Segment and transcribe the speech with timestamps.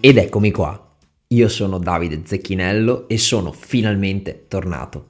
[0.00, 0.96] Ed eccomi qua.
[1.26, 5.08] Io sono Davide Zecchinello e sono finalmente tornato.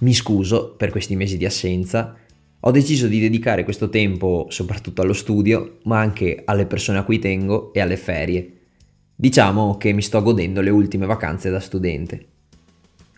[0.00, 2.14] Mi scuso per questi mesi di assenza.
[2.60, 7.18] Ho deciso di dedicare questo tempo soprattutto allo studio, ma anche alle persone a cui
[7.18, 8.52] tengo e alle ferie.
[9.16, 12.26] Diciamo che mi sto godendo le ultime vacanze da studente.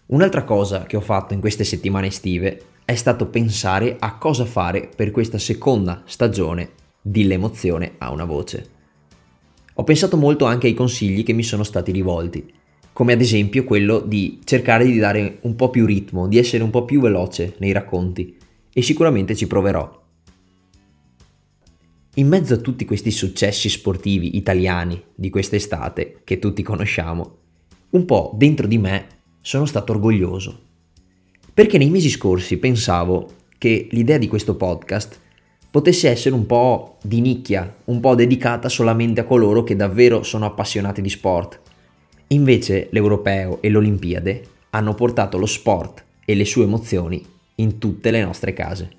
[0.07, 4.88] Un'altra cosa che ho fatto in queste settimane estive è stato pensare a cosa fare
[4.95, 6.71] per questa seconda stagione
[7.02, 8.79] di L'emozione a una voce.
[9.80, 12.45] Ho pensato molto anche ai consigli che mi sono stati rivolti,
[12.93, 16.69] come ad esempio quello di cercare di dare un po' più ritmo, di essere un
[16.69, 18.37] po' più veloce nei racconti,
[18.71, 20.05] e sicuramente ci proverò.
[22.16, 27.38] In mezzo a tutti questi successi sportivi italiani di quest'estate, che tutti conosciamo,
[27.88, 29.07] un po' dentro di me
[29.40, 30.60] sono stato orgoglioso.
[31.55, 35.18] Perché nei mesi scorsi pensavo che l'idea di questo podcast
[35.71, 40.46] potesse essere un po' di nicchia, un po' dedicata solamente a coloro che davvero sono
[40.46, 41.60] appassionati di sport.
[42.29, 47.24] Invece l'Europeo e l'Olimpiade hanno portato lo sport e le sue emozioni
[47.57, 48.90] in tutte le nostre case.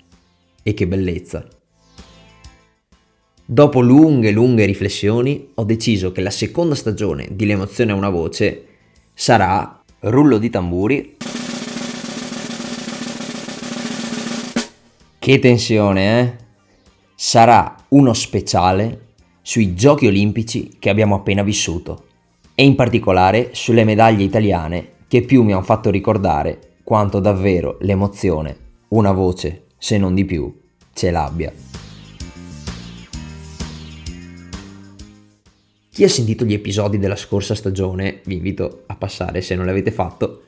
[0.62, 1.46] E che bellezza!
[3.44, 8.66] Dopo lunghe, lunghe riflessioni, ho deciso che la seconda stagione di L'emozione a una voce
[9.12, 11.16] sarà rullo di tamburi.
[15.18, 16.41] Che tensione, eh?
[17.24, 19.10] Sarà uno speciale
[19.42, 22.06] sui giochi olimpici che abbiamo appena vissuto
[22.52, 28.56] e in particolare sulle medaglie italiane che più mi hanno fatto ricordare quanto davvero l'emozione,
[28.88, 30.52] una voce, se non di più,
[30.92, 31.52] ce l'abbia.
[35.92, 39.92] Chi ha sentito gli episodi della scorsa stagione, vi invito a passare se non l'avete
[39.92, 40.46] fatto,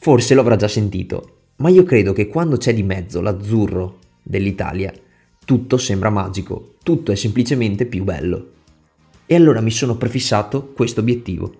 [0.00, 4.92] forse lo avrà già sentito, ma io credo che quando c'è di mezzo l'azzurro dell'Italia,
[5.44, 8.50] tutto sembra magico, tutto è semplicemente più bello.
[9.26, 11.54] E allora mi sono prefissato questo obiettivo,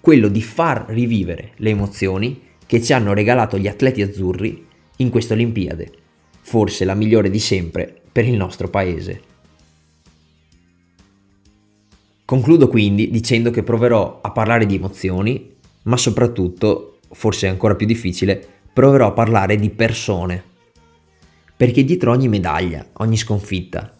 [0.00, 4.66] quello di far rivivere le emozioni che ci hanno regalato gli atleti azzurri
[4.96, 5.90] in queste Olimpiade,
[6.40, 9.22] forse la migliore di sempre per il nostro paese.
[12.24, 15.54] Concludo quindi dicendo che proverò a parlare di emozioni,
[15.84, 20.50] ma soprattutto, forse ancora più difficile, proverò a parlare di persone
[21.62, 23.94] perché dietro ogni medaglia, ogni sconfitta,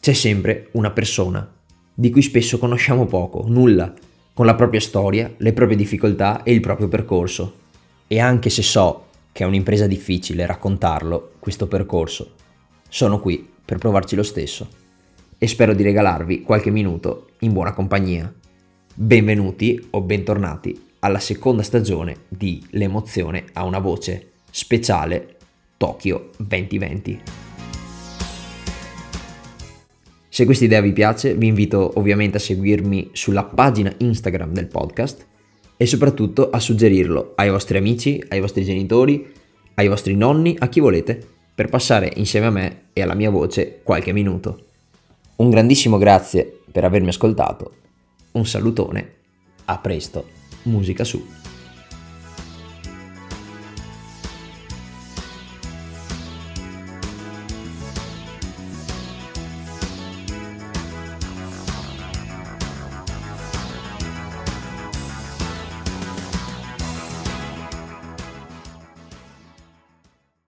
[0.00, 1.48] c'è sempre una persona,
[1.94, 3.94] di cui spesso conosciamo poco, nulla,
[4.34, 7.54] con la propria storia, le proprie difficoltà e il proprio percorso.
[8.08, 12.32] E anche se so che è un'impresa difficile raccontarlo, questo percorso,
[12.88, 14.68] sono qui per provarci lo stesso.
[15.38, 18.34] E spero di regalarvi qualche minuto in buona compagnia.
[18.92, 25.36] Benvenuti o bentornati alla seconda stagione di L'emozione ha una voce speciale
[25.78, 27.20] Tokyo 2020.
[30.28, 35.24] Se questa idea vi piace, vi invito ovviamente a seguirmi sulla pagina Instagram del podcast
[35.76, 39.32] e soprattutto a suggerirlo ai vostri amici, ai vostri genitori,
[39.74, 41.24] ai vostri nonni, a chi volete,
[41.54, 44.64] per passare insieme a me e alla mia voce qualche minuto.
[45.36, 47.72] Un grandissimo grazie per avermi ascoltato,
[48.32, 49.12] un salutone,
[49.66, 50.26] a presto,
[50.64, 51.47] musica su.